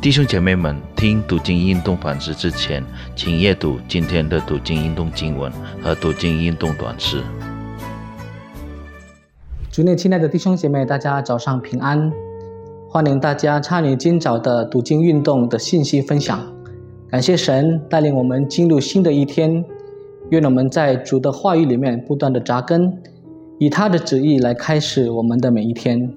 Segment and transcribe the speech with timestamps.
[0.00, 2.84] 弟兄姐妹们，听读经运动反思之前，
[3.16, 5.50] 请阅读今天的读经运动经文
[5.82, 7.20] 和读经运动短诗。
[9.72, 12.12] 主内亲爱的弟兄姐妹，大家早上平安！
[12.88, 16.46] 欢迎大家参与今早的读经运动的信息分享。
[17.10, 19.64] 感谢神带领我们进入新的一天，
[20.30, 22.96] 愿我们在主的话语里面不断的扎根，
[23.58, 26.14] 以他的旨意来开始我们的每一天。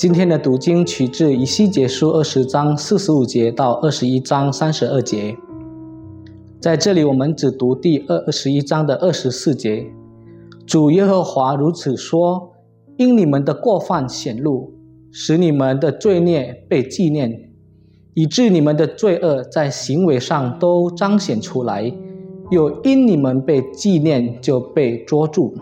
[0.00, 5.36] 今天的读经取自以西结书二十章四十五节到二十一章三十二节。
[6.58, 9.92] 在这里，我们只读第二二十一章的二十四节。
[10.66, 12.50] 主耶和华如此说：
[12.96, 14.72] 因你们的过犯显露，
[15.12, 17.50] 使你们的罪孽被纪念，
[18.14, 21.92] 以致你们的罪恶在行为上都彰显出来，
[22.50, 25.52] 又因你们被纪念就被捉住。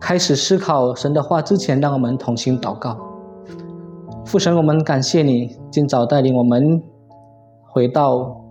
[0.00, 3.05] 开始思考神的话之前，让我们同心祷告。
[4.26, 6.82] 父神，我们感谢你今早带领我们
[7.62, 8.44] 回到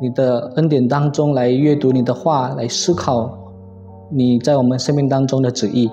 [0.00, 3.38] 你的恩典当中来阅读你的话，来思考
[4.10, 5.90] 你在我们生命当中的旨意。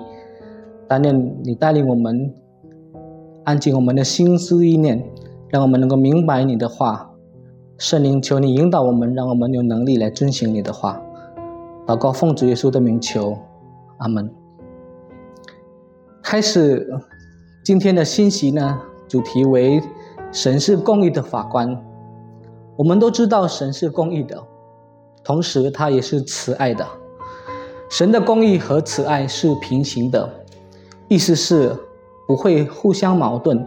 [0.88, 2.32] 但愿你带领我们
[3.44, 5.04] 安静我们的心思意念，
[5.50, 7.10] 让我们能够明白你的话。
[7.76, 10.98] 圣灵，求你引导我们，让我们有能力来遵循你的话。
[11.86, 13.36] 祷告奉主耶稣的名求，
[13.98, 14.30] 阿门。
[16.22, 16.88] 开始
[17.62, 18.80] 今天的信息呢？
[19.12, 19.78] 主题为
[20.32, 21.78] “神是公义的法官”。
[22.76, 24.42] 我们都知道神是公义的，
[25.22, 26.86] 同时他也是慈爱的。
[27.90, 30.26] 神的公义和慈爱是平行的，
[31.08, 31.76] 意思是
[32.26, 33.62] 不会互相矛盾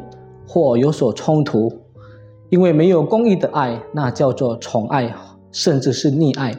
[0.48, 1.72] 或有所冲突。
[2.50, 5.14] 因为没有公义的爱，那叫做宠爱，
[5.52, 6.54] 甚至是溺爱；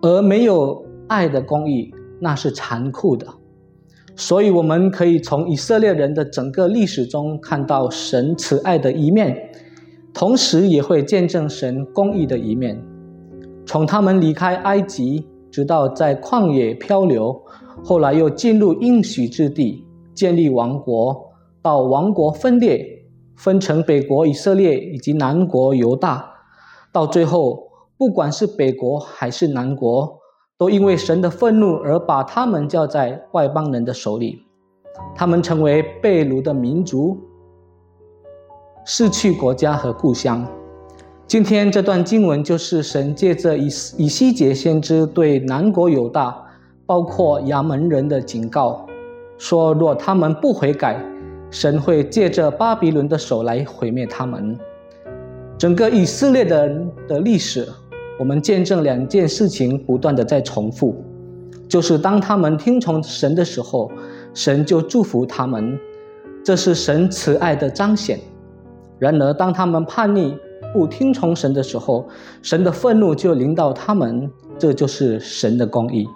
[0.00, 3.26] 而没有爱的公义，那是残酷的。
[4.14, 9.36] 所以，我们可以从以色列人的整个历史中看到神慈爱的一面，
[10.12, 12.80] 同时也会见证神公义的一面。
[13.64, 17.40] 从他们离开埃及，直到在旷野漂流，
[17.82, 19.84] 后来又进入应许之地，
[20.14, 22.86] 建立王国，到王国分裂，
[23.36, 26.30] 分成北国以色列以及南国犹大，
[26.92, 30.21] 到最后，不管是北国还是南国。
[30.62, 34.44] 都因为神的愤怒而把他们交在外邦人的手里，
[35.12, 37.18] 他们成为被掳的民族，
[38.84, 40.46] 失去国家和故乡。
[41.26, 43.64] 今天这段经文就是神借着以
[43.96, 46.40] 以西结先知对南国犹大，
[46.86, 48.86] 包括亚门人的警告，
[49.38, 51.04] 说若他们不悔改，
[51.50, 54.56] 神会借着巴比伦的手来毁灭他们。
[55.58, 57.66] 整个以色列的的历史。
[58.18, 61.02] 我们见证两件事情不断的在重复，
[61.68, 63.90] 就是当他们听从神的时候，
[64.34, 65.78] 神就祝福他们，
[66.44, 68.18] 这是神慈爱的彰显；
[68.98, 70.36] 然而当他们叛逆
[70.72, 72.06] 不听从神的时候，
[72.42, 76.06] 神的愤怒就临到他们，这就是神的公义。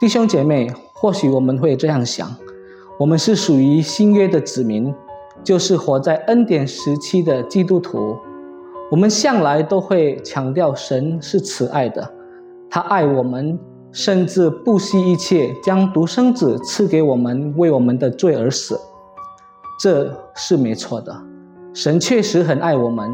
[0.00, 2.28] 弟兄姐妹，或许我们会这样想：
[2.98, 4.92] 我们是属于新约的子民，
[5.42, 8.16] 就是活在恩典时期的基督徒。
[8.94, 12.08] 我们向来都会强调神是慈爱的，
[12.70, 13.58] 他爱我们，
[13.90, 18.78] 甚至不惜一切将独生子赐给我们，为我们的罪而死，
[19.80, 21.12] 这是没错的。
[21.72, 23.12] 神确实很爱我们，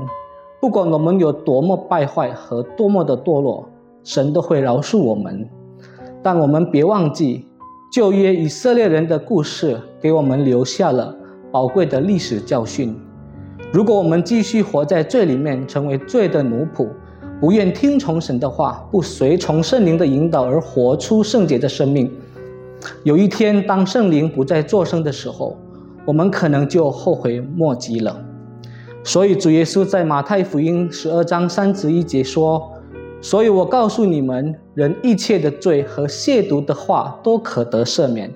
[0.60, 3.66] 不管我们有多么败坏和多么的堕落，
[4.04, 5.48] 神都会饶恕我们。
[6.22, 7.48] 但我们别忘记，
[7.90, 11.16] 旧约以色列人的故事给我们留下了
[11.50, 12.94] 宝贵的历史教训。
[13.72, 16.88] 如果我们继续活在罪里面，成为罪的奴仆，
[17.40, 22.10] 不愿听从神的话，不随从圣灵的引导而活出圣洁的生命，
[23.04, 25.56] 有一天当圣灵不再作声的时候，
[26.04, 28.20] 我们可能就后悔莫及了。
[29.04, 32.72] 所以主耶稣在马太福音十二章三十一节说
[33.22, 38.34] ：“所以我告诉你们，人一切的罪和亵渎的话都可得赦免，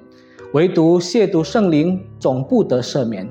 [0.52, 3.28] 唯独亵渎圣灵总不得赦免。”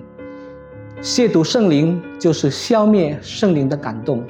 [1.04, 4.24] 亵渎圣灵就是消灭圣灵的感动。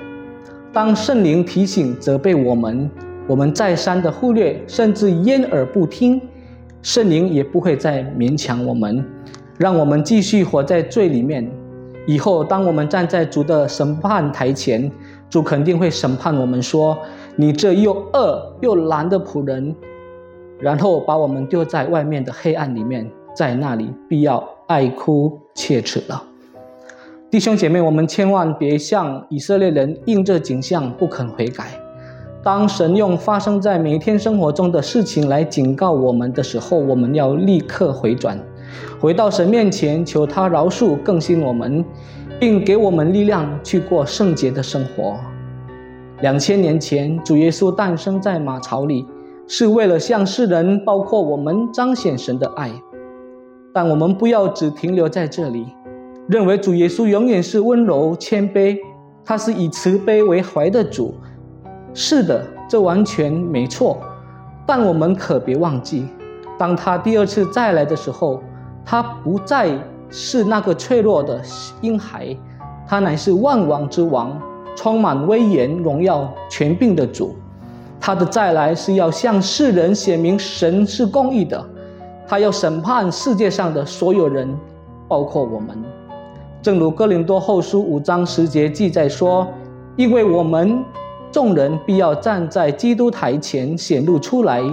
[0.72, 2.90] 当圣灵提醒、责备我们，
[3.28, 6.20] 我们再三的忽略，甚至掩耳不听，
[6.82, 9.06] 圣灵也不会再勉强我们，
[9.60, 11.48] 让我们继续活在罪里面。
[12.08, 14.92] 以后，当我们站在主的审判台前，
[15.30, 16.98] 主肯定会审判我们，说
[17.38, 19.76] ：“你这又恶又懒的仆人。”
[20.60, 26.24] 然后把我们丢在外面的黑暗里面，在那里必要爱哭切齿了。
[27.34, 31.66] 弟兄姐妹，我们千万别像以色列人应这景象不肯悔改。
[32.44, 38.40] 当神用发生在每天生活中的事情来警告我们的时候，我们要立刻回转，
[39.00, 41.84] 回到神面前求他饶恕更新我们，
[42.40, 45.16] 并给我们力量去过圣洁的生活。
[46.22, 49.08] 两千年前，主耶稣诞生在马槽里，
[49.48, 52.70] 是为了向世人，包括我们，彰显神的爱。
[53.74, 55.66] 但我们不要只停留在这里，
[56.28, 58.78] 认为主耶稣永远是温柔谦卑，
[59.26, 61.14] 他是以慈悲为怀的主。
[61.94, 63.98] 是的，这完全没错。
[64.66, 66.08] 但我们可别忘记，
[66.58, 68.42] 当他第二次再来的时候，
[68.86, 69.78] 他不再
[70.10, 71.42] 是那个脆弱的
[71.82, 72.36] 婴孩，
[72.88, 74.40] 他乃是万王之王。
[74.76, 77.36] 充满威严、荣耀、权柄的主，
[78.00, 81.64] 他的再来是要向世人显明神是公义的，
[82.28, 84.52] 他要审判世界上的所有人，
[85.08, 85.78] 包括我们。
[86.64, 89.46] 正如哥林多后书五章十节记载说
[89.98, 90.82] ：“因为我们
[91.30, 94.64] 众人必要站在基督台前显露出来，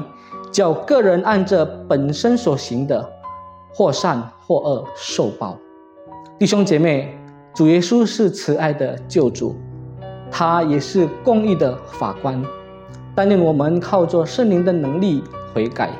[0.53, 3.05] 叫个人按着本身所行的，
[3.75, 5.59] 或善或恶受报。”
[6.39, 7.13] 弟兄姐妹，
[7.53, 9.57] 主耶稣是慈爱的救主。
[10.31, 12.41] 他也是公义的法官，
[13.17, 15.91] 但愿我们靠着圣灵的能力悔改，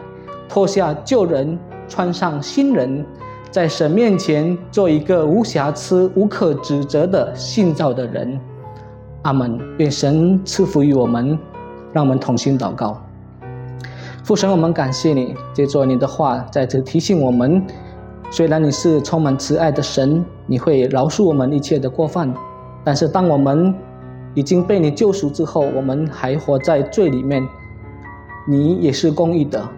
[0.49, 1.59] 脱下旧人，
[1.89, 3.05] 穿上新人，
[3.51, 8.41] 在神面前做一个无瑕疵、无可指责的信造的人。
[9.23, 9.59] 阿门。
[9.79, 11.37] 愿神赐福于我们，
[11.93, 13.03] 让我们同心祷告。
[14.23, 17.61] 父神，我们感谢你，借着你的话在这提醒我们：
[18.31, 22.33] 虽然你是充满慈爱的神，你会饶恕我们一切的过犯，
[22.85, 23.75] 但是当我们
[24.35, 27.43] 已经被你救赎之后，我们还活在罪里面。
[28.49, 29.69] 你也是公义的，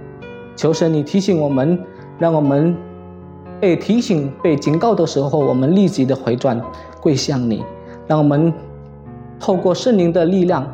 [0.56, 1.78] 求神你提醒我们，
[2.18, 2.76] 让我们
[3.62, 6.60] 被提醒、被警告的时候，我们立即的回转
[7.00, 7.64] 跪向你，
[8.08, 8.52] 让我们
[9.38, 10.68] 透过圣灵的力量，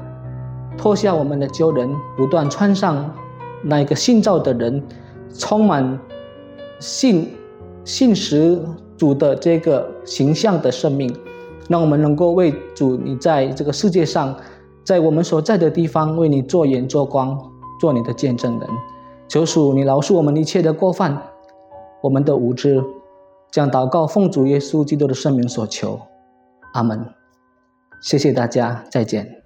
[0.78, 3.14] 脱下我们的旧人，不断穿上
[3.62, 4.82] 那一个信造的人，
[5.34, 6.00] 充满
[6.78, 7.28] 信
[7.84, 8.58] 信实
[8.96, 11.14] 主的这个形象的生命。
[11.68, 14.34] 让我们能够为主，你在这个世界上，
[14.82, 17.38] 在我们所在的地方，为你做盐做光，
[17.78, 18.66] 做你的见证人。
[19.28, 21.22] 求主你饶恕我们一切的过犯，
[22.02, 22.82] 我们的无知。
[23.50, 25.98] 将祷告奉主耶稣基督的圣名所求，
[26.74, 27.14] 阿门。
[28.02, 29.37] 谢谢大家，再见。